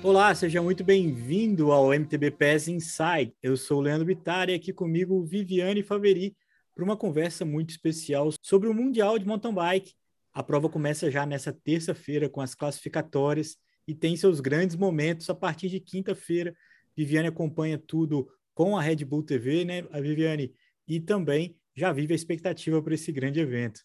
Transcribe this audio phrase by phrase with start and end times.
[0.00, 3.34] Olá, seja muito bem-vindo ao MTB PES Inside.
[3.42, 6.36] Eu sou o Leandro Bittar e aqui comigo Viviane Faveri
[6.72, 9.94] para uma conversa muito especial sobre o Mundial de Mountain Bike.
[10.32, 13.56] A prova começa já nessa terça-feira com as classificatórias
[13.88, 16.54] e tem seus grandes momentos a partir de quinta-feira.
[16.96, 20.54] Viviane acompanha tudo com a Red Bull TV, né, a Viviane?
[20.86, 23.80] E também já vive a expectativa para esse grande evento.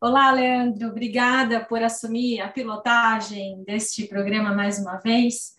[0.00, 5.56] Olá, Leandro, obrigada por assumir a pilotagem deste programa mais uma vez.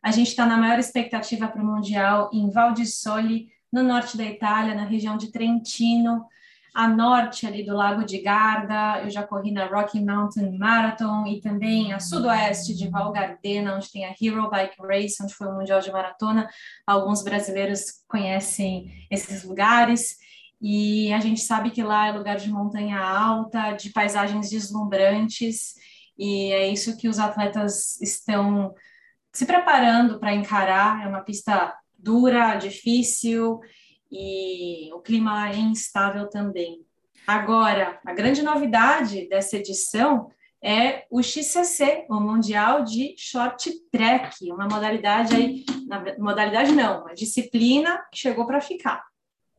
[0.00, 4.16] A gente está na maior expectativa para o Mundial em Val di Sole, no norte
[4.16, 6.24] da Itália, na região de Trentino,
[6.72, 9.02] a norte ali do Lago de Garda.
[9.02, 13.90] Eu já corri na Rocky Mountain Marathon e também a sudoeste de Val Gardena, onde
[13.90, 16.48] tem a Hero Bike Race, onde foi o Mundial de Maratona.
[16.86, 20.16] Alguns brasileiros conhecem esses lugares.
[20.60, 25.74] E a gente sabe que lá é lugar de montanha alta, de paisagens deslumbrantes,
[26.18, 28.74] e é isso que os atletas estão
[29.32, 31.04] se preparando para encarar.
[31.04, 33.60] É uma pista dura, difícil
[34.10, 36.84] e o clima é instável também.
[37.26, 40.30] Agora, a grande novidade dessa edição
[40.62, 45.64] é o XCC, o Mundial de Short Track, uma modalidade aí,
[46.18, 49.09] modalidade não, uma disciplina que chegou para ficar.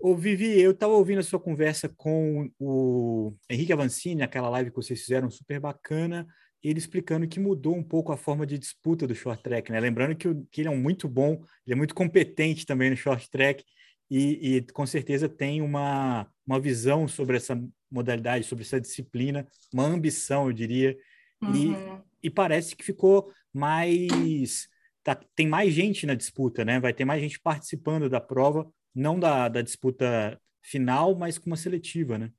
[0.04, 4.76] Ô, Vivi, eu estava ouvindo a sua conversa com o Henrique Avancini, aquela live que
[4.76, 6.28] vocês fizeram super bacana,
[6.64, 9.80] ele explicando que mudou um pouco a forma de disputa do short track, né?
[9.80, 12.98] Lembrando que, o, que ele é um muito bom, ele é muito competente também no
[12.98, 13.64] short track
[14.10, 19.86] e, e, com certeza tem uma, uma visão sobre essa modalidade, sobre essa disciplina, uma
[19.86, 20.98] ambição, eu diria,
[21.44, 22.02] uhum.
[22.24, 24.68] e, e parece que ficou mais.
[25.04, 26.80] Tá, tem mais gente na disputa, né?
[26.80, 31.58] Vai ter mais gente participando da prova não da, da disputa final, mas com uma
[31.58, 32.32] seletiva, né?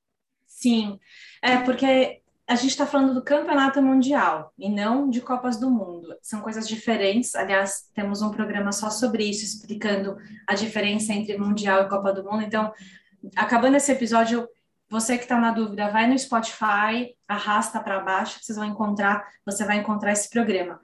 [0.47, 0.99] Sim,
[1.43, 6.15] é porque a gente está falando do campeonato mundial e não de Copas do Mundo.
[6.21, 7.35] São coisas diferentes.
[7.35, 12.25] Aliás, temos um programa só sobre isso, explicando a diferença entre Mundial e Copa do
[12.25, 12.43] Mundo.
[12.43, 12.73] Então,
[13.37, 14.47] acabando esse episódio,
[14.89, 19.65] você que está na dúvida, vai no Spotify, arrasta para baixo, vocês vão encontrar, você
[19.65, 20.81] vai encontrar esse programa.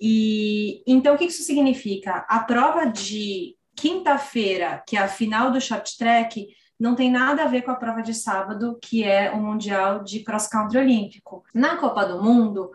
[0.00, 2.24] E então, o que isso significa?
[2.28, 6.46] A prova de quinta-feira, que é a final do short track,
[6.78, 10.24] não tem nada a ver com a prova de sábado, que é o Mundial de
[10.24, 11.44] Cross Country Olímpico.
[11.54, 12.70] Na Copa do Mundo,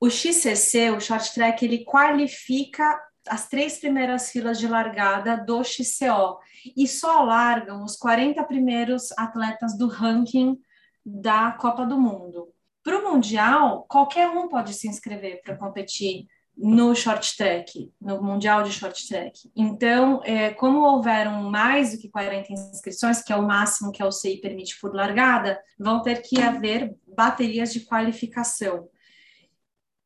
[0.00, 6.38] o XCC, o short track, ele qualifica as três primeiras filas de largada do XCO
[6.76, 10.58] e só largam os 40 primeiros atletas do ranking
[11.04, 12.48] da Copa do Mundo.
[12.82, 16.26] Para o Mundial, qualquer um pode se inscrever para competir
[16.60, 19.48] no short track, no Mundial de Short Track.
[19.54, 24.06] Então, é, como houveram mais do que 40 inscrições, que é o máximo que a
[24.08, 28.88] UCI permite por largada, vão ter que haver baterias de qualificação.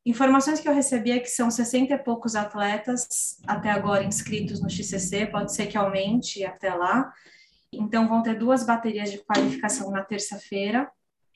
[0.04, 4.68] Informações que eu recebi é que são 60 e poucos atletas até agora inscritos no
[4.68, 7.10] XCC, pode ser que aumente até lá.
[7.72, 10.90] Então, vão ter duas baterias de qualificação na terça-feira.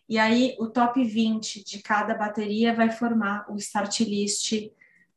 [0.06, 4.52] E aí, o top 20 de cada bateria vai formar o start list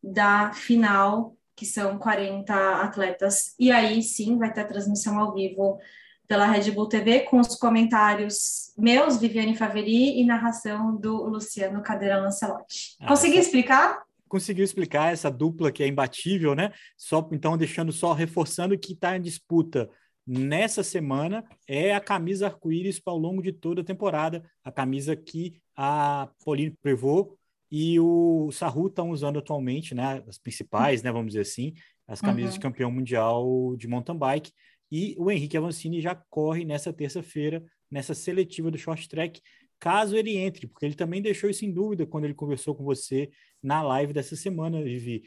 [0.01, 3.53] da final, que são 40 atletas.
[3.59, 5.79] E aí sim vai ter a transmissão ao vivo
[6.27, 12.21] pela Red Bull TV, com os comentários meus, Viviane Faveri, e narração do Luciano Cadeira
[12.21, 12.95] Lancelotti.
[12.99, 13.47] Ah, Consegui essa...
[13.47, 14.03] explicar?
[14.27, 16.71] Conseguiu explicar essa dupla que é imbatível, né?
[16.95, 19.89] Só então deixando só reforçando que está em disputa
[20.25, 25.59] nessa semana é a camisa arco-íris ao longo de toda a temporada, a camisa que
[25.75, 27.31] a Pauline Prevot
[27.71, 31.73] e o Saru estão usando atualmente, né, as principais, né, vamos dizer assim,
[32.07, 32.55] as camisas uhum.
[32.55, 34.51] de campeão mundial de mountain bike.
[34.91, 39.39] E o Henrique Avancini já corre nessa terça-feira, nessa seletiva do short track,
[39.79, 43.29] caso ele entre, porque ele também deixou isso em dúvida quando ele conversou com você
[43.61, 45.23] na live dessa semana, Vivi.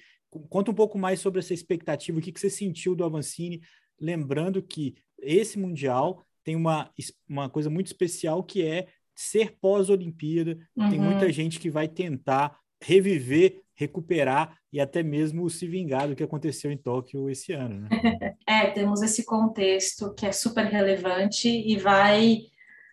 [0.48, 3.60] Conta um pouco mais sobre essa expectativa, o que, que você sentiu do Avancini,
[4.00, 6.90] lembrando que esse Mundial tem uma,
[7.28, 8.88] uma coisa muito especial que é
[9.22, 10.58] ser pós-Olimpíada.
[10.76, 10.90] Uhum.
[10.90, 16.22] Tem muita gente que vai tentar reviver, recuperar e até mesmo se vingar do que
[16.22, 17.82] aconteceu em Tóquio esse ano.
[17.82, 17.88] Né?
[18.46, 22.38] é, temos esse contexto que é super relevante e vai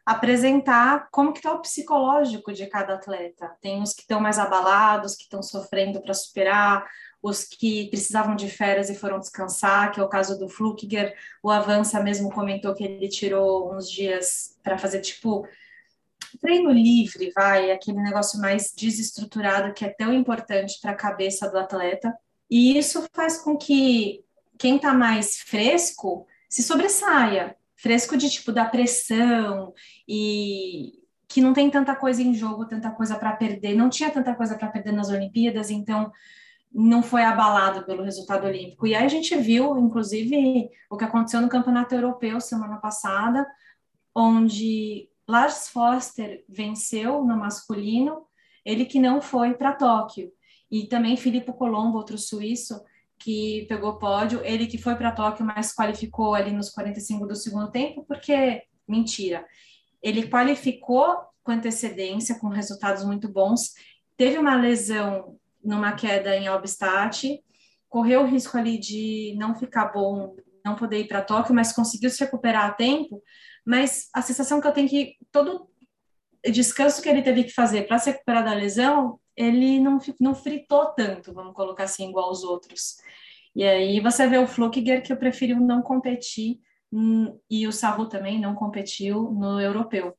[0.06, 3.56] apresentar como que está o psicológico de cada atleta.
[3.62, 6.86] Tem os que estão mais abalados, que estão sofrendo para superar,
[7.22, 11.14] os que precisavam de férias e foram descansar, que é o caso do Flukiger.
[11.44, 15.46] O Avança mesmo comentou que ele tirou uns dias para fazer tipo
[16.38, 21.58] treino livre, vai, aquele negócio mais desestruturado que é tão importante para a cabeça do
[21.58, 22.16] atleta.
[22.50, 24.24] E isso faz com que
[24.58, 29.74] quem está mais fresco se sobressaia, fresco de tipo da pressão
[30.08, 34.34] e que não tem tanta coisa em jogo, tanta coisa para perder, não tinha tanta
[34.34, 36.12] coisa para perder nas Olimpíadas, então
[36.72, 38.86] não foi abalado pelo resultado olímpico.
[38.86, 43.48] E aí a gente viu, inclusive, o que aconteceu no Campeonato Europeu semana passada,
[44.16, 48.26] onde Lars Foster venceu no masculino,
[48.66, 50.32] ele que não foi para Tóquio.
[50.72, 52.82] E também Filippo Colombo, outro suíço,
[53.20, 57.70] que pegou pódio, ele que foi para Tóquio, mas qualificou ali nos 45 do segundo
[57.70, 59.46] tempo, porque mentira.
[60.02, 63.74] Ele qualificou com antecedência, com resultados muito bons,
[64.18, 67.40] teve uma lesão numa queda em Albstadt,
[67.88, 70.36] correu o risco ali de não ficar bom,
[70.66, 73.22] não poder ir para Tóquio, mas conseguiu se recuperar a tempo.
[73.66, 75.70] Mas a sensação que eu tenho é que todo
[76.52, 80.88] descanso que ele teve que fazer para se recuperar da lesão, ele não, não fritou
[80.88, 82.98] tanto, vamos colocar assim, igual os outros.
[83.56, 86.60] E aí você vê o Flukiger que eu preferiu não competir,
[86.92, 90.16] hum, e o Saru também não competiu no europeu.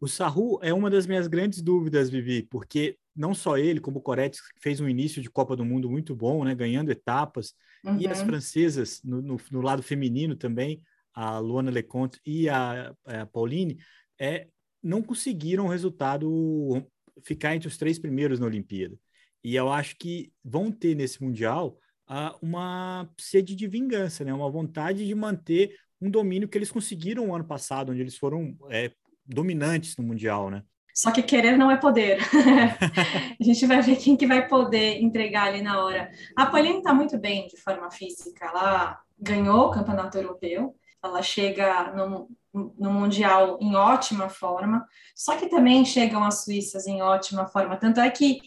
[0.00, 4.02] O Saru é uma das minhas grandes dúvidas, Vivi, porque não só ele, como o
[4.02, 7.54] Coretti, fez um início de Copa do Mundo muito bom, né, ganhando etapas,
[7.84, 7.98] uhum.
[7.98, 8.26] e as uhum.
[8.26, 10.82] francesas, no, no, no, lado feminino também,
[11.14, 13.78] a Luana Leconte e a, a Pauline,
[14.18, 14.48] é,
[14.82, 16.86] não conseguiram o resultado
[17.22, 18.98] ficar entre os três primeiros na Olimpíada.
[19.42, 21.78] E eu acho que vão ter nesse Mundial
[22.08, 24.32] uh, uma sede de vingança, né?
[24.32, 28.56] uma vontade de manter um domínio que eles conseguiram no ano passado, onde eles foram
[28.70, 28.90] é,
[29.24, 30.50] dominantes no Mundial.
[30.50, 30.62] Né?
[30.94, 32.18] Só que querer não é poder.
[33.40, 36.10] a gente vai ver quem que vai poder entregar ali na hora.
[36.36, 38.46] A Pauline está muito bem de forma física.
[38.46, 40.74] Ela ganhou o campeonato europeu.
[41.04, 44.86] Ela chega no, no Mundial em ótima forma.
[45.14, 47.76] Só que também chegam as suíças em ótima forma.
[47.76, 48.40] Tanto é que,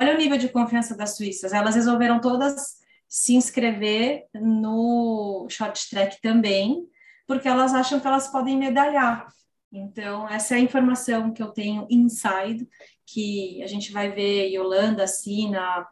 [0.00, 1.52] olha o nível de confiança das suíças.
[1.52, 2.76] Elas resolveram todas
[3.08, 6.86] se inscrever no short track também,
[7.26, 9.26] porque elas acham que elas podem medalhar.
[9.72, 12.68] Então, essa é a informação que eu tenho inside,
[13.06, 15.86] que a gente vai ver Yolanda, Sina,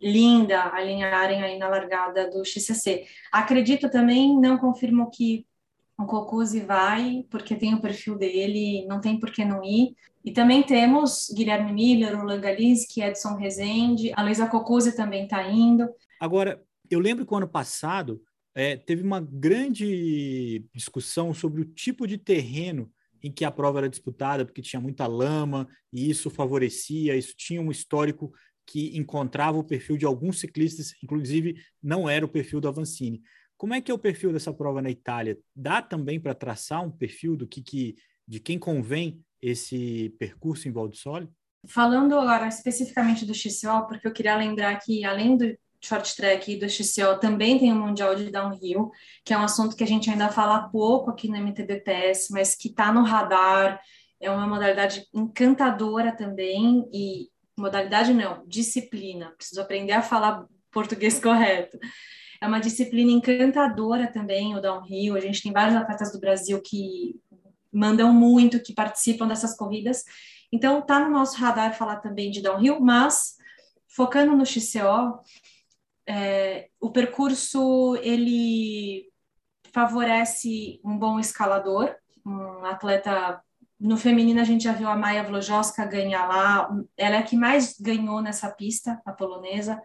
[0.00, 3.06] Linda alinharem aí na largada do XCC.
[3.32, 5.46] Acredito também, não confirmo que
[5.98, 9.94] o Cocuzzi vai, porque tem o perfil dele, não tem por que não ir.
[10.24, 15.88] E também temos Guilherme Miller, o Langaliski, Edson Rezende, a Luísa Cocuzzi também está indo.
[16.20, 18.20] Agora, eu lembro que o ano passado
[18.54, 22.90] é, teve uma grande discussão sobre o tipo de terreno
[23.22, 27.60] em que a prova era disputada, porque tinha muita lama e isso favorecia, isso tinha
[27.60, 28.32] um histórico
[28.66, 33.22] que encontrava o perfil de alguns ciclistas, inclusive não era o perfil do Avancini.
[33.56, 35.38] Como é que é o perfil dessa prova na Itália?
[35.54, 37.96] Dá também para traçar um perfil do que, que
[38.26, 41.28] de quem convém esse percurso em Val di Sole?
[41.66, 46.58] Falando agora especificamente do XCO, porque eu queria lembrar que além do short track e
[46.58, 48.90] do XCO também tem o Mundial de Downhill,
[49.24, 52.68] que é um assunto que a gente ainda fala pouco aqui no MTBPS, mas que
[52.68, 53.80] está no radar,
[54.20, 61.78] é uma modalidade encantadora também, e modalidade não, disciplina, preciso aprender a falar português correto.
[62.44, 67.18] É uma disciplina encantadora também, o downhill, a gente tem vários atletas do Brasil que
[67.72, 70.04] mandam muito, que participam dessas corridas,
[70.52, 73.38] então está no nosso radar falar também de downhill, mas
[73.88, 75.20] focando no XCO,
[76.06, 79.08] é, o percurso ele
[79.72, 81.96] favorece um bom escalador,
[82.26, 83.42] um atleta
[83.80, 87.36] no feminino a gente já viu a Maia Vlojoska ganhar lá, ela é a que
[87.36, 89.80] mais ganhou nessa pista, a polonesa,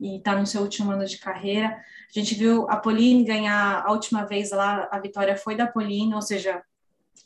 [0.00, 1.68] e está no seu último ano de carreira.
[1.68, 6.14] A gente viu a Pauline ganhar a última vez lá, a vitória foi da Pauline,
[6.14, 6.62] ou seja,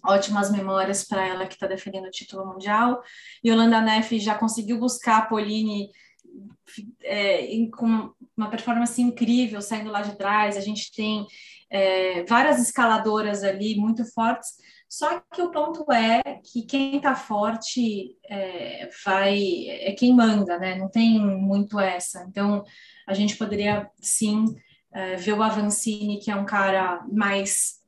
[0.04, 3.02] ótimas memórias para ela que está defendendo o título mundial.
[3.42, 5.90] E Holanda Neff já conseguiu buscar a Pauline
[7.04, 10.56] é, com uma performance incrível saindo lá de trás.
[10.56, 11.26] A gente tem
[11.70, 14.50] é, várias escaladoras ali muito fortes.
[14.92, 20.74] Só que o ponto é que quem está forte é, vai é quem manda, né?
[20.76, 22.26] Não tem muito essa.
[22.28, 22.62] Então
[23.06, 24.44] a gente poderia sim
[24.92, 27.80] é, ver o Avancini, que é um cara mais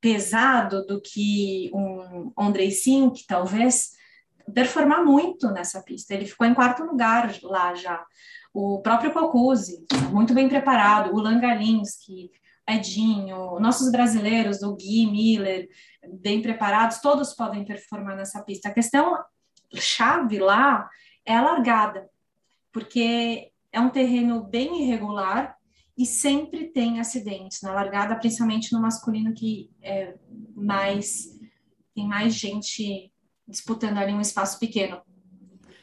[0.00, 3.90] pesado do que um Andrei Sink, talvez,
[4.54, 6.14] performar muito nessa pista.
[6.14, 8.06] Ele ficou em quarto lugar lá já.
[8.54, 12.30] O próprio Cocuzzi, muito bem preparado, o Langalinski,
[12.68, 15.68] Edinho, nossos brasileiros, o Gui Miller,
[16.20, 18.68] bem preparados, todos podem performar nessa pista.
[18.68, 19.16] A questão
[19.74, 20.88] chave lá
[21.24, 22.08] é a largada,
[22.72, 25.56] porque é um terreno bem irregular
[25.96, 30.14] e sempre tem acidentes na largada, principalmente no masculino que é
[30.54, 31.38] mais
[31.94, 33.12] tem mais gente
[33.46, 35.02] disputando ali um espaço pequeno,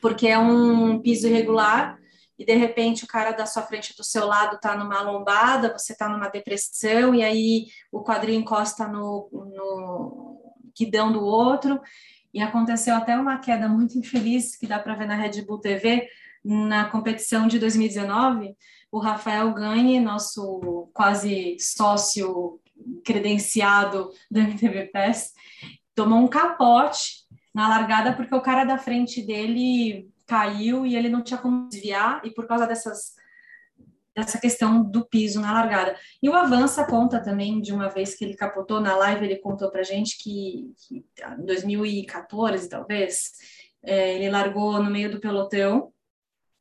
[0.02, 2.00] porque é um piso irregular
[2.38, 5.94] e de repente o cara da sua frente do seu lado está numa lombada, você
[5.94, 11.80] está numa depressão e aí o quadril encosta no, no guidão do outro.
[12.34, 16.08] E aconteceu até uma queda muito infeliz que dá para ver na Red Bull TV
[16.48, 18.56] na competição de 2019,
[18.90, 22.60] o Rafael Ganhe, nosso quase sócio
[23.04, 25.34] credenciado do MTV PES,
[25.94, 31.24] tomou um capote na largada porque o cara da frente dele caiu e ele não
[31.24, 33.16] tinha como desviar e por causa dessas
[34.16, 35.96] dessa questão do piso na largada.
[36.24, 39.70] E o Avança conta também de uma vez que ele capotou na live, ele contou
[39.70, 41.06] pra gente que, que
[41.38, 43.34] em 2014, talvez,
[43.84, 45.94] é, ele largou no meio do pelotão,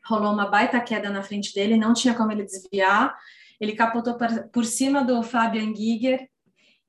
[0.05, 3.17] rolou uma baita queda na frente dele, não tinha como ele desviar,
[3.59, 6.29] ele capotou por, por cima do Fabian Giger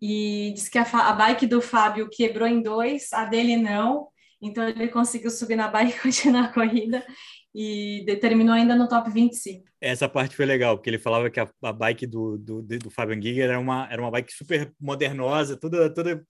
[0.02, 4.10] e disse que a, a bike do Fábio quebrou em dois, a dele não,
[4.42, 7.06] então ele conseguiu subir na bike e continuar a corrida
[7.54, 9.66] e determinou ainda no top 25.
[9.82, 13.22] Essa parte foi legal, porque ele falava que a, a bike do, do, do Fabian
[13.22, 16.24] Giger era uma, era uma bike super modernosa, toda, toda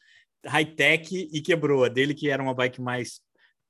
[0.46, 1.84] high-tech e quebrou.
[1.84, 3.20] A dele, que era uma bike mais,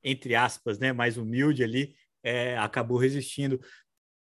[0.04, 3.60] entre aspas, né, mais humilde ali, é, acabou resistindo.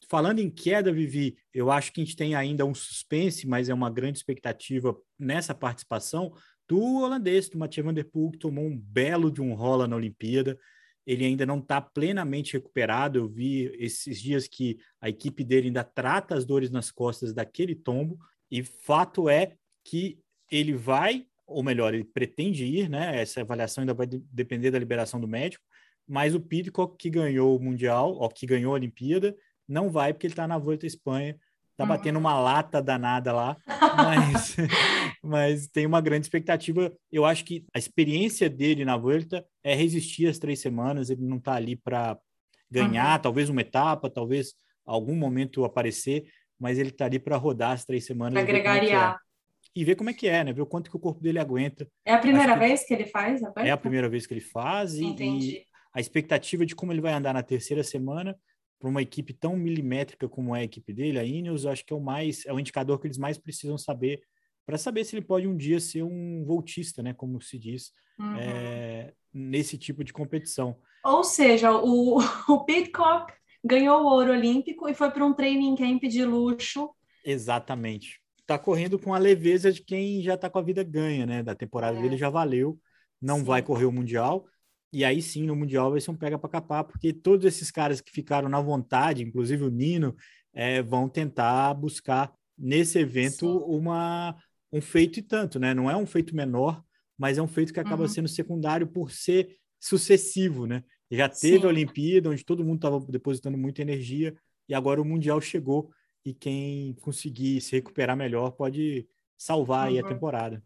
[0.09, 3.73] Falando em queda, Vivi, eu acho que a gente tem ainda um suspense, mas é
[3.73, 6.31] uma grande expectativa nessa participação
[6.67, 9.95] do holandês, do Mathieu Van Der Poel, que tomou um belo de um rola na
[9.95, 10.57] Olimpíada
[11.05, 13.19] ele ainda não está plenamente recuperado.
[13.19, 17.75] Eu vi esses dias que a equipe dele ainda trata as dores nas costas daquele
[17.75, 18.17] tombo,
[18.49, 20.19] e fato é que
[20.49, 23.21] ele vai, ou melhor, ele pretende ir, né?
[23.21, 25.63] Essa avaliação ainda vai depender da liberação do médico,
[26.07, 29.35] mas o Pidcock, que ganhou o Mundial, ou que ganhou a Olimpíada,
[29.67, 31.39] não vai porque ele está na Volta à Espanha
[31.77, 31.89] Tá uhum.
[31.89, 34.55] batendo uma lata danada lá, mas,
[35.21, 36.91] mas tem uma grande expectativa.
[37.11, 41.09] Eu acho que a experiência dele na Volta é resistir as três semanas.
[41.09, 42.17] Ele não tá ali para
[42.71, 43.21] ganhar, uhum.
[43.21, 44.53] talvez uma etapa, talvez
[44.85, 46.25] algum momento aparecer,
[46.59, 48.41] mas ele tá ali para rodar as três semanas.
[48.41, 49.15] Agregariar.
[49.21, 49.25] É
[49.75, 50.53] e ver como é que é, né?
[50.53, 51.85] Ver o quanto que o corpo dele aguenta.
[52.05, 54.41] É a primeira que vez que ele faz a É a primeira vez que ele
[54.41, 58.37] faz e, e, a expectativa de como ele vai andar na terceira semana
[58.85, 61.95] para uma equipe tão milimétrica como é a equipe dele, a Ineos, acho que é
[61.95, 64.21] o mais é o indicador que eles mais precisam saber
[64.63, 68.35] para saber se ele pode um dia ser um voltista, né, como se diz, uhum.
[68.35, 70.77] é, nesse tipo de competição.
[71.03, 76.03] Ou seja, o, o Pitcock ganhou o ouro olímpico e foi para um training camp
[76.03, 76.91] de luxo.
[77.25, 78.21] Exatamente.
[78.39, 81.41] Está correndo com a leveza de quem já está com a vida ganha, né?
[81.41, 82.01] Da temporada é.
[82.03, 82.77] dele já valeu,
[83.19, 83.45] não Sim.
[83.45, 84.45] vai correr o mundial.
[84.95, 87.99] E aí sim, no Mundial vai ser um pega para capar, porque todos esses caras
[87.99, 90.15] que ficaram na vontade, inclusive o Nino,
[90.53, 94.33] é, vão tentar buscar nesse evento uma,
[94.71, 95.73] um feito e tanto, né?
[95.73, 96.81] Não é um feito menor,
[97.17, 98.07] mas é um feito que acaba uhum.
[98.07, 100.81] sendo secundário por ser sucessivo, né?
[101.11, 101.65] Já teve sim.
[101.65, 104.33] a Olimpíada, onde todo mundo estava depositando muita energia,
[104.65, 105.91] e agora o Mundial chegou,
[106.23, 109.05] e quem conseguir se recuperar melhor pode
[109.37, 109.93] salvar uhum.
[109.93, 110.07] aí a uhum.
[110.07, 110.63] temporada.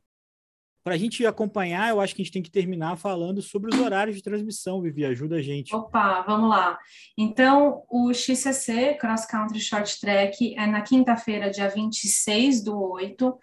[0.90, 3.80] Para a gente acompanhar, eu acho que a gente tem que terminar falando sobre os
[3.80, 5.76] horários de transmissão, Vivi, ajuda a gente.
[5.76, 6.80] Opa, vamos lá.
[7.16, 13.38] Então, o XCC, Cross Country Short Track, é na quinta-feira, dia 26 do 8.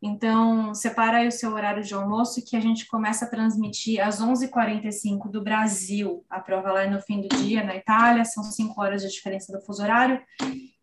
[0.00, 4.20] Então, separa aí o seu horário de almoço que a gente começa a transmitir às
[4.20, 6.24] 11h45 do Brasil.
[6.30, 9.52] A prova lá é no fim do dia, na Itália, são cinco horas de diferença
[9.52, 10.22] do fuso horário.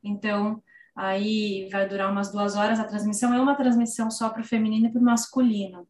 [0.03, 0.62] Então,
[0.94, 2.82] aí vai durar umas duas horas.
[2.82, 5.88] A transmissão é uma transmissão só para o feminino e para o masculino.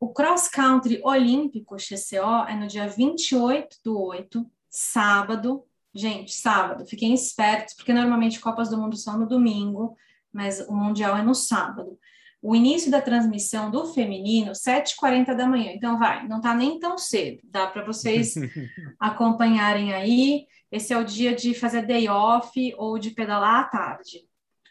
[0.00, 5.64] O cross country olímpico XCO é no dia 28 do 8, sábado.
[5.92, 9.96] Gente, sábado, fiquem espertos, porque normalmente Copas do Mundo são no domingo,
[10.32, 11.98] mas o Mundial é no sábado.
[12.40, 15.72] O início da transmissão do feminino, 7h40 da manhã.
[15.72, 18.34] Então, vai, não está nem tão cedo, dá para vocês
[19.00, 20.46] acompanharem aí.
[20.70, 24.20] Esse é o dia de fazer day off ou de pedalar à tarde,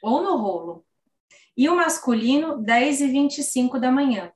[0.01, 0.85] ou no rolo.
[1.57, 4.31] E o masculino, 10 e 25 da manhã.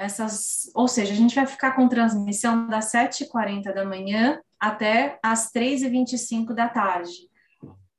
[0.00, 5.52] Essas, ou seja, a gente vai ficar com transmissão das 7h40 da manhã até as
[5.52, 7.28] 3h25 da tarde.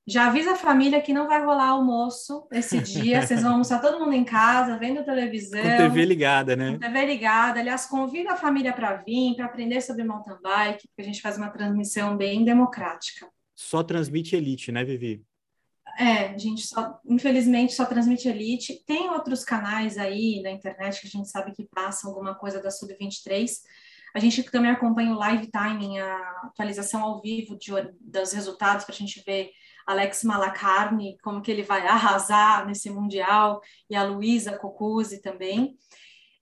[0.07, 3.99] Já avisa a família que não vai rolar almoço esse dia, vocês vão almoçar todo
[3.99, 5.61] mundo em casa, vendo televisão.
[5.61, 6.71] Com TV ligada, né?
[6.71, 7.59] Com TV ligada.
[7.59, 11.37] Aliás, convida a família para vir, para aprender sobre mountain bike, porque a gente faz
[11.37, 13.27] uma transmissão bem democrática.
[13.53, 15.23] Só transmite elite, né, Vivi?
[15.97, 18.83] É, a gente só, infelizmente, só transmite Elite.
[18.85, 22.71] Tem outros canais aí na internet que a gente sabe que passam alguma coisa da
[22.71, 23.49] Sub-23.
[24.13, 28.93] A gente também acompanha o live timing, a atualização ao vivo de, dos resultados para
[28.93, 29.51] a gente ver
[29.85, 35.77] Alex Malacarne, como que ele vai arrasar nesse Mundial, e a Luísa Cocuzzi também.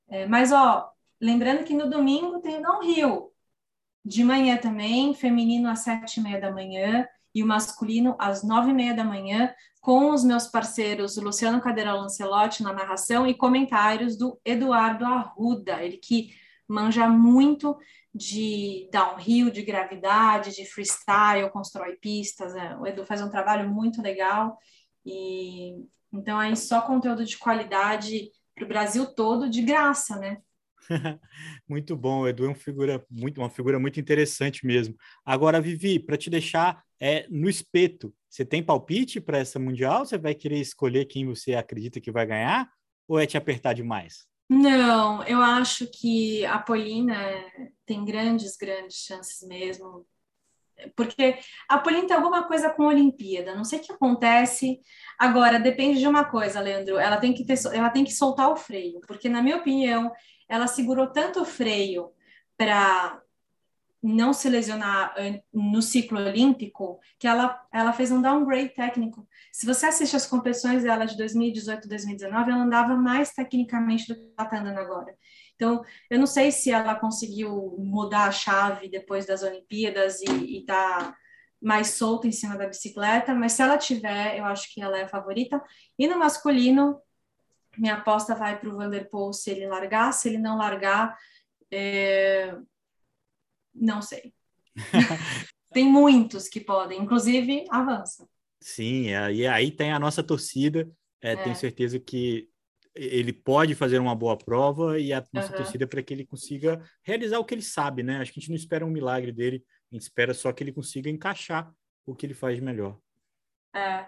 [0.08, 0.90] É, mas, ó,
[1.22, 3.32] lembrando que no domingo tem o Rio,
[4.04, 8.72] de manhã também, feminino às sete e meia da manhã, e o masculino às nove
[8.72, 14.18] e meia da manhã, com os meus parceiros Luciano Cadeira Lancelotti na narração e comentários
[14.18, 16.32] do Eduardo Arruda, ele que
[16.68, 17.78] manja muito
[18.14, 22.54] de downhill, de gravidade, de freestyle, constrói pistas.
[22.54, 22.76] Né?
[22.78, 24.58] O Edu faz um trabalho muito legal
[25.06, 30.38] e então aí só conteúdo de qualidade para o Brasil todo de graça, né?
[31.68, 34.96] muito bom, o Edu é uma figura muito, uma figura muito interessante mesmo.
[35.24, 40.06] Agora, Vivi, para te deixar é, no espeto, você tem palpite para essa mundial?
[40.06, 42.70] Você vai querer escolher quem você acredita que vai ganhar?
[43.08, 44.28] Ou é te apertar demais?
[44.48, 47.16] Não, eu acho que a Polina
[47.86, 50.06] tem grandes, grandes chances mesmo.
[50.96, 51.38] Porque
[51.68, 54.80] a Polina tem alguma coisa com a Olimpíada, não sei o que acontece.
[55.18, 58.56] Agora, depende de uma coisa, Leandro, ela tem que ter, ela tem que soltar o
[58.56, 60.12] freio, porque na minha opinião,
[60.48, 62.12] ela segurou tanto o freio
[62.58, 63.22] para
[64.02, 65.14] não se lesionar
[65.54, 69.28] no ciclo olímpico, que ela, ela fez um downgrade técnico.
[69.52, 74.22] Se você assiste as competições dela de 2018 2019, ela andava mais tecnicamente do que
[74.38, 75.14] ela está andando agora.
[75.56, 81.14] Então, eu não sei se ela conseguiu mudar a chave depois das Olimpíadas e está
[81.62, 85.04] mais solta em cima da bicicleta, mas se ela tiver, eu acho que ela é
[85.04, 85.62] a favorita.
[85.98, 87.02] E no masculino,
[87.78, 90.14] minha aposta vai para o Vanderpool se ele largar.
[90.14, 91.18] Se ele não largar,
[91.70, 92.56] é
[93.74, 94.34] não sei.
[95.72, 98.28] tem muitos que podem, inclusive avança.
[98.62, 100.90] Sim, e aí tem a nossa torcida.
[101.22, 101.36] É, é.
[101.36, 102.50] Tenho certeza que
[102.96, 105.58] ele pode fazer uma boa prova e a nossa uhum.
[105.58, 108.18] torcida para que ele consiga realizar o que ele sabe, né?
[108.18, 110.74] Acho que a gente não espera um milagre dele, a gente espera só que ele
[110.74, 111.74] consiga encaixar
[112.06, 112.98] o que ele faz melhor.
[113.74, 114.08] É.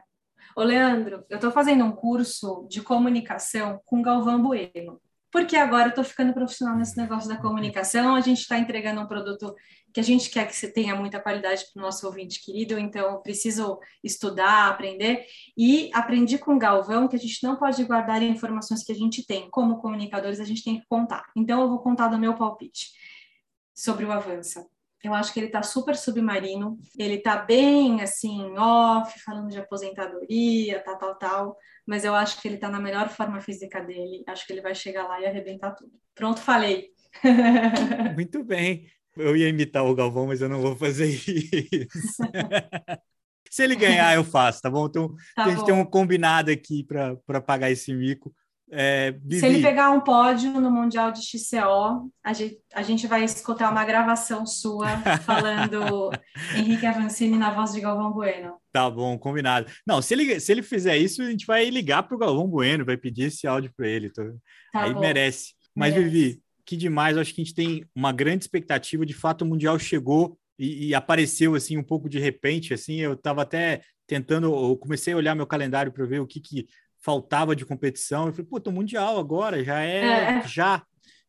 [0.55, 4.99] Ô, Leandro, eu estou fazendo um curso de comunicação com Galvão Bueno
[5.31, 9.07] porque agora eu estou ficando profissional nesse negócio da comunicação, a gente está entregando um
[9.07, 9.55] produto
[9.93, 13.11] que a gente quer que você tenha muita qualidade para o nosso ouvinte querido, então
[13.11, 15.25] eu preciso estudar, aprender,
[15.57, 19.25] e aprendi com o Galvão que a gente não pode guardar informações que a gente
[19.25, 21.25] tem, como comunicadores a gente tem que contar.
[21.35, 22.91] Então eu vou contar do meu palpite
[23.73, 24.65] sobre o Avança.
[25.03, 30.79] Eu acho que ele está super submarino, ele está bem assim, off, falando de aposentadoria,
[30.83, 34.23] tal, tal, tal mas eu acho que ele está na melhor forma física dele.
[34.27, 35.91] Acho que ele vai chegar lá e arrebentar tudo.
[36.15, 36.89] Pronto, falei.
[38.15, 38.87] Muito bem.
[39.17, 42.23] Eu ia imitar o Galvão, mas eu não vou fazer isso.
[43.49, 44.85] Se ele ganhar, eu faço, tá bom?
[44.85, 45.65] Então, tá a gente bom.
[45.65, 48.33] tem um combinado aqui para pagar esse mico.
[48.73, 53.21] É, Se ele pegar um pódio no Mundial de XCO, a gente, a gente vai
[53.25, 54.87] escutar uma gravação sua
[55.25, 56.09] falando
[56.55, 58.53] Henrique Avancini na voz de Galvão Bueno.
[58.71, 59.69] Tá bom, combinado.
[59.85, 62.85] Não, se ele, se ele fizer isso, a gente vai ligar para o Galvão Bueno,
[62.85, 64.09] vai pedir esse áudio para ele.
[64.09, 64.23] Tá?
[64.73, 65.01] Aí bom.
[65.01, 65.53] merece.
[65.75, 66.09] Mas, merece.
[66.09, 67.17] Vivi, que demais.
[67.17, 69.05] Acho que a gente tem uma grande expectativa.
[69.05, 72.73] De fato, o Mundial chegou e, e apareceu assim um pouco de repente.
[72.73, 76.39] Assim, eu estava até tentando, eu comecei a olhar meu calendário para ver o que,
[76.39, 76.67] que
[77.01, 78.27] faltava de competição.
[78.27, 80.47] Eu falei, pô, tô mundial agora, já é, é.
[80.47, 80.83] já.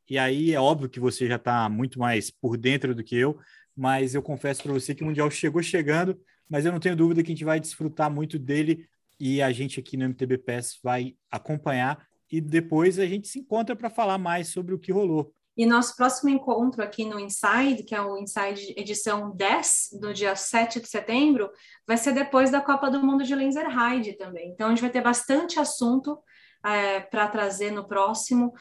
[0.08, 3.38] E aí é óbvio que você já está muito mais por dentro do que eu,
[3.74, 7.22] mas eu confesso para você que o mundial chegou chegando, mas eu não tenho dúvida
[7.22, 8.86] que a gente vai desfrutar muito dele
[9.18, 13.74] e a gente aqui no MTB Pass vai acompanhar e depois a gente se encontra
[13.74, 15.34] para falar mais sobre o que rolou.
[15.56, 20.34] E nosso próximo encontro aqui no Inside, que é o Inside edição 10, do dia
[20.34, 21.50] 7 de setembro,
[21.86, 24.50] vai ser depois da Copa do Mundo de Lenzerheide também.
[24.50, 26.18] Então, a gente vai ter bastante assunto
[26.64, 28.54] é, para trazer no próximo,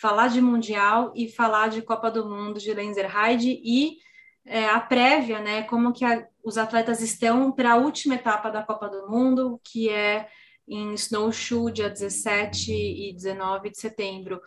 [0.00, 3.96] falar de Mundial e falar de Copa do Mundo de Lenzerheide e
[4.44, 8.62] é, a prévia, né, como que a, os atletas estão para a última etapa da
[8.62, 10.28] Copa do Mundo, que é
[10.68, 14.40] em Snowshoe, dia 17 e 19 de setembro.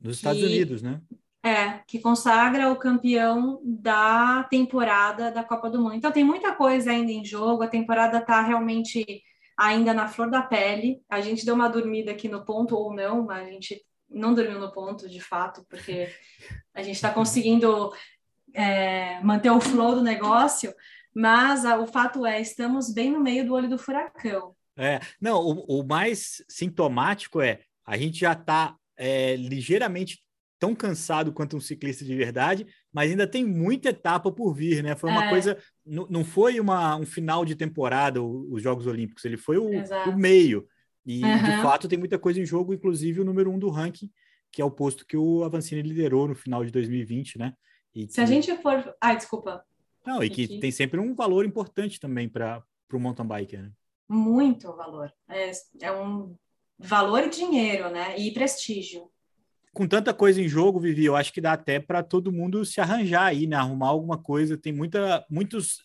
[0.00, 1.00] Nos Estados Unidos, né?
[1.46, 5.94] É, que consagra o campeão da temporada da Copa do Mundo.
[5.94, 9.22] Então tem muita coisa ainda em jogo, a temporada está realmente
[9.56, 11.00] ainda na flor da pele.
[11.08, 13.80] A gente deu uma dormida aqui no ponto ou não, mas a gente
[14.10, 16.08] não dormiu no ponto de fato, porque
[16.74, 17.92] a gente está conseguindo
[18.52, 20.74] é, manter o flow do negócio,
[21.14, 24.56] mas a, o fato é, estamos bem no meio do olho do furacão.
[24.76, 30.25] É, não, o, o mais sintomático é a gente já está é, ligeiramente
[30.58, 34.94] tão cansado quanto um ciclista de verdade, mas ainda tem muita etapa por vir, né?
[34.94, 35.30] Foi uma é.
[35.30, 39.70] coisa, não foi uma, um final de temporada os Jogos Olímpicos, ele foi o,
[40.08, 40.66] o meio.
[41.04, 41.42] E uhum.
[41.42, 44.10] de fato tem muita coisa em jogo, inclusive o número um do ranking,
[44.50, 47.52] que é o posto que o Avancini liderou no final de 2020, né?
[47.94, 48.20] E Se que...
[48.20, 48.94] a gente for.
[49.00, 49.64] Ah, desculpa.
[50.04, 53.70] Não, e que tem sempre um valor importante também para o mountain biker, né?
[54.08, 55.12] Muito valor.
[55.28, 56.36] É, é um
[56.78, 58.16] valor e dinheiro, né?
[58.18, 59.10] E prestígio
[59.76, 62.80] com tanta coisa em jogo, Vivi, eu acho que dá até para todo mundo se
[62.80, 63.56] arranjar aí, né?
[63.56, 64.56] Arrumar alguma coisa.
[64.56, 65.82] Tem muita, muitos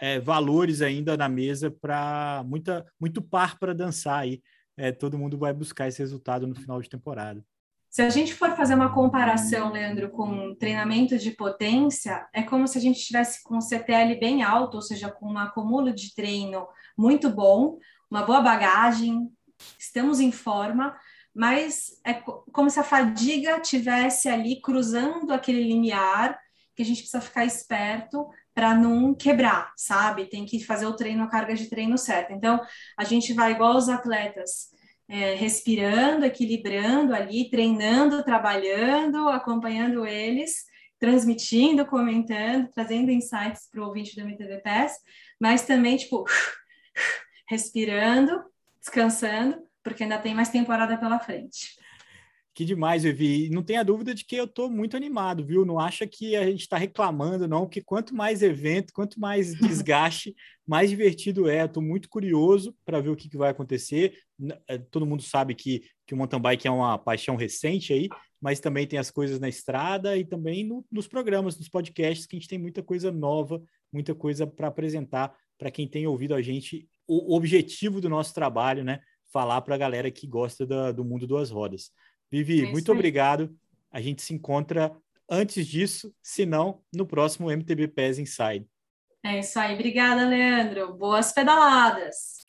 [0.00, 4.40] é, valores ainda na mesa para muita, muito par para dançar aí.
[4.78, 7.44] É, todo mundo vai buscar esse resultado no final de temporada.
[7.90, 12.78] Se a gente for fazer uma comparação, Leandro, com treinamento de potência, é como se
[12.78, 16.66] a gente estivesse com o CTL bem alto, ou seja, com um acúmulo de treino
[16.96, 17.78] muito bom,
[18.10, 19.30] uma boa bagagem,
[19.78, 20.96] estamos em forma,
[21.34, 26.38] mas é como se a fadiga tivesse ali cruzando aquele limiar
[26.76, 30.26] que a gente precisa ficar esperto para não quebrar, sabe?
[30.26, 32.32] Tem que fazer o treino, a carga de treino certa.
[32.32, 32.60] Então,
[32.96, 34.68] a gente vai igual os atletas,
[35.08, 40.64] é, respirando, equilibrando ali, treinando, trabalhando, acompanhando eles,
[40.98, 44.92] transmitindo, comentando, trazendo insights para o ouvinte do MTV Pass,
[45.40, 46.24] mas também, tipo,
[47.48, 48.42] respirando,
[48.80, 51.76] descansando, porque ainda tem mais temporada pela frente.
[52.54, 53.50] Que demais, Vivi.
[53.50, 55.64] Não tenha dúvida de que eu estou muito animado, viu?
[55.64, 60.36] Não acha que a gente está reclamando, não, que quanto mais evento, quanto mais desgaste,
[60.64, 61.64] mais divertido é.
[61.64, 64.16] Estou muito curioso para ver o que, que, vai acontecer.
[64.68, 68.08] É, todo mundo sabe que, que o mountain bike é uma paixão recente aí,
[68.40, 72.36] mas também tem as coisas na estrada e também no, nos programas, nos podcasts, que
[72.36, 73.60] a gente tem muita coisa nova,
[73.92, 76.88] muita coisa para apresentar para quem tem ouvido a gente.
[77.04, 79.00] O objetivo do nosso trabalho, né?
[79.34, 81.90] Falar para a galera que gosta da, do mundo duas rodas.
[82.30, 82.96] Vivi, é muito aí.
[82.96, 83.52] obrigado.
[83.90, 84.96] A gente se encontra
[85.28, 88.64] antes disso, se não, no próximo MTB PES Inside.
[89.24, 89.74] É isso aí.
[89.74, 90.94] Obrigada, Leandro.
[90.94, 92.43] Boas pedaladas.